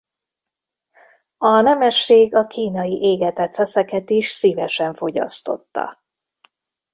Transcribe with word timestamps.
A 1.37 1.61
nemesség 1.61 2.35
a 2.35 2.47
kínai 2.47 2.99
égetett 3.03 3.51
szeszeket 3.51 4.09
is 4.09 4.27
szívesen 4.27 4.93
fogyasztotta. 4.93 5.99